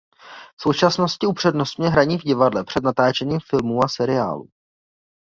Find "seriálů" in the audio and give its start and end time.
3.87-4.49